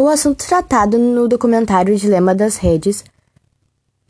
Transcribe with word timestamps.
O 0.00 0.06
assunto 0.06 0.46
tratado 0.46 0.96
no 0.96 1.26
documentário 1.26 1.96
Dilema 1.96 2.32
das 2.32 2.56
Redes 2.56 3.02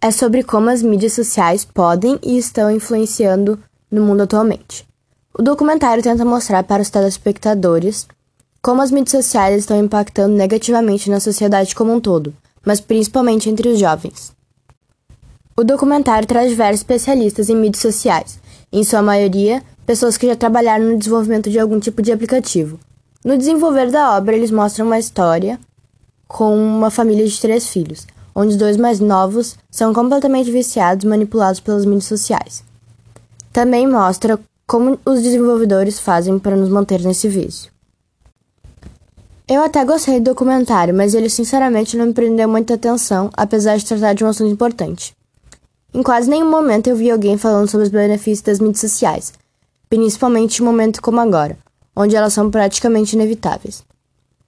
é 0.02 0.10
sobre 0.10 0.42
como 0.42 0.68
as 0.68 0.82
mídias 0.82 1.14
sociais 1.14 1.64
podem 1.64 2.18
e 2.22 2.36
estão 2.36 2.70
influenciando 2.70 3.58
no 3.90 4.02
mundo 4.02 4.24
atualmente. 4.24 4.86
O 5.32 5.42
documentário 5.42 6.02
tenta 6.02 6.26
mostrar 6.26 6.62
para 6.64 6.82
os 6.82 6.90
telespectadores 6.90 8.06
como 8.60 8.82
as 8.82 8.90
mídias 8.90 9.24
sociais 9.24 9.60
estão 9.60 9.82
impactando 9.82 10.36
negativamente 10.36 11.08
na 11.08 11.20
sociedade 11.20 11.74
como 11.74 11.94
um 11.94 12.00
todo, 12.00 12.34
mas 12.62 12.82
principalmente 12.82 13.48
entre 13.48 13.70
os 13.70 13.80
jovens. 13.80 14.32
O 15.56 15.64
documentário 15.64 16.28
traz 16.28 16.50
diversos 16.50 16.80
especialistas 16.80 17.48
em 17.48 17.56
mídias 17.56 17.80
sociais, 17.80 18.38
em 18.70 18.84
sua 18.84 19.00
maioria, 19.00 19.62
pessoas 19.86 20.18
que 20.18 20.26
já 20.26 20.36
trabalharam 20.36 20.84
no 20.84 20.98
desenvolvimento 20.98 21.48
de 21.48 21.58
algum 21.58 21.80
tipo 21.80 22.02
de 22.02 22.12
aplicativo. 22.12 22.78
No 23.24 23.38
desenvolver 23.38 23.90
da 23.90 24.18
obra, 24.18 24.36
eles 24.36 24.50
mostram 24.50 24.84
uma 24.84 24.98
história 24.98 25.58
com 26.28 26.54
uma 26.54 26.90
família 26.90 27.26
de 27.26 27.40
três 27.40 27.68
filhos, 27.68 28.06
onde 28.34 28.52
os 28.52 28.56
dois 28.56 28.76
mais 28.76 29.00
novos 29.00 29.56
são 29.70 29.92
completamente 29.92 30.52
viciados 30.52 31.04
e 31.04 31.08
manipulados 31.08 31.58
pelas 31.58 31.84
mídias 31.84 32.04
sociais. 32.04 32.62
Também 33.52 33.88
mostra 33.88 34.38
como 34.66 35.00
os 35.04 35.22
desenvolvedores 35.22 35.98
fazem 35.98 36.38
para 36.38 36.54
nos 36.54 36.68
manter 36.68 37.00
nesse 37.00 37.26
vício. 37.26 37.72
Eu 39.48 39.62
até 39.62 39.82
gostei 39.82 40.20
do 40.20 40.24
documentário, 40.24 40.94
mas 40.94 41.14
ele 41.14 41.30
sinceramente 41.30 41.96
não 41.96 42.06
me 42.06 42.12
prendeu 42.12 42.46
muita 42.46 42.74
atenção, 42.74 43.30
apesar 43.32 43.78
de 43.78 43.86
tratar 43.86 44.12
de 44.12 44.22
um 44.22 44.28
assunto 44.28 44.52
importante. 44.52 45.16
Em 45.94 46.02
quase 46.02 46.28
nenhum 46.28 46.50
momento 46.50 46.88
eu 46.88 46.96
vi 46.96 47.10
alguém 47.10 47.38
falando 47.38 47.66
sobre 47.66 47.86
os 47.86 47.90
benefícios 47.90 48.42
das 48.42 48.60
mídias 48.60 48.80
sociais, 48.80 49.32
principalmente 49.88 50.58
em 50.58 50.62
um 50.62 50.66
momento 50.66 51.00
como 51.00 51.18
agora, 51.18 51.56
onde 51.96 52.14
elas 52.14 52.34
são 52.34 52.50
praticamente 52.50 53.16
inevitáveis. 53.16 53.82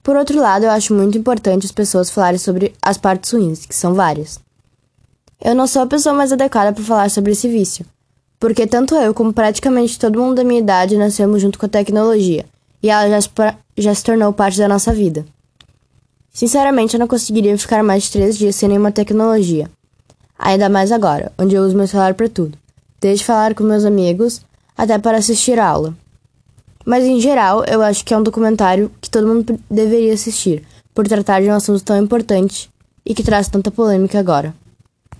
Por 0.03 0.15
outro 0.15 0.39
lado, 0.39 0.65
eu 0.65 0.71
acho 0.71 0.93
muito 0.95 1.17
importante 1.17 1.65
as 1.65 1.71
pessoas 1.71 2.09
falarem 2.09 2.39
sobre 2.39 2.73
as 2.81 2.97
partes 2.97 3.31
ruins, 3.31 3.65
que 3.65 3.75
são 3.75 3.93
várias. 3.93 4.39
Eu 5.39 5.53
não 5.53 5.67
sou 5.67 5.83
a 5.83 5.87
pessoa 5.87 6.13
mais 6.13 6.31
adequada 6.31 6.73
para 6.73 6.83
falar 6.83 7.09
sobre 7.09 7.33
esse 7.33 7.47
vício, 7.47 7.85
porque 8.39 8.65
tanto 8.65 8.95
eu 8.95 9.13
como 9.13 9.31
praticamente 9.31 9.99
todo 9.99 10.19
mundo 10.19 10.35
da 10.35 10.43
minha 10.43 10.59
idade 10.59 10.97
nascemos 10.97 11.41
junto 11.41 11.59
com 11.59 11.67
a 11.67 11.69
tecnologia, 11.69 12.45
e 12.81 12.89
ela 12.89 13.07
já 13.09 13.21
se, 13.21 13.29
já 13.77 13.93
se 13.93 14.03
tornou 14.03 14.33
parte 14.33 14.57
da 14.57 14.67
nossa 14.67 14.91
vida. 14.91 15.25
Sinceramente, 16.33 16.95
eu 16.95 16.99
não 16.99 17.07
conseguiria 17.07 17.57
ficar 17.57 17.83
mais 17.83 18.03
de 18.03 18.11
três 18.11 18.37
dias 18.37 18.55
sem 18.55 18.69
nenhuma 18.69 18.91
tecnologia. 18.91 19.69
Ainda 20.39 20.69
mais 20.69 20.91
agora, 20.91 21.31
onde 21.37 21.53
eu 21.53 21.61
uso 21.61 21.75
meu 21.75 21.87
celular 21.87 22.15
para 22.15 22.29
tudo, 22.29 22.57
desde 22.99 23.23
falar 23.25 23.53
com 23.53 23.63
meus 23.63 23.85
amigos 23.85 24.41
até 24.75 24.97
para 24.97 25.17
assistir 25.17 25.59
a 25.59 25.67
aula. 25.67 25.93
Mas 26.85 27.03
em 27.05 27.19
geral, 27.19 27.63
eu 27.65 27.81
acho 27.81 28.03
que 28.03 28.13
é 28.13 28.17
um 28.17 28.23
documentário 28.23 28.91
que 28.99 29.09
todo 29.09 29.27
mundo 29.27 29.59
deveria 29.69 30.13
assistir, 30.13 30.63
por 30.93 31.07
tratar 31.07 31.41
de 31.41 31.49
um 31.49 31.53
assunto 31.53 31.83
tão 31.83 31.97
importante 31.97 32.69
e 33.05 33.13
que 33.13 33.23
traz 33.23 33.47
tanta 33.47 33.71
polêmica 33.71 34.19
agora. 34.19 34.53